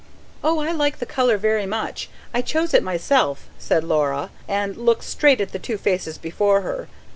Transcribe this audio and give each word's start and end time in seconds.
"Oh, 0.43 0.57
I 0.57 0.71
like 0.71 0.97
the 0.97 1.05
colour 1.05 1.37
very 1.37 1.67
much. 1.67 2.09
I 2.33 2.41
chose 2.41 2.73
it 2.73 2.81
myself," 2.81 3.45
said 3.59 3.83
Laura, 3.83 4.31
and 4.47 4.75
looked 4.75 5.03
straight 5.03 5.39
at 5.39 5.51
the 5.51 5.59
two 5.59 5.77
faces 5.77 6.17
before 6.17 6.61
her. 6.61 6.87